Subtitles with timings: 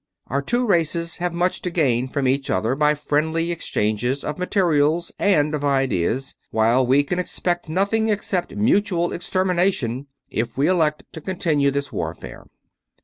[0.25, 5.11] Our two races have much to gain from each other by friendly exchanges of materials
[5.19, 11.21] and of ideas, while we can expect nothing except mutual extermination if we elect to
[11.21, 12.47] continue this warfare.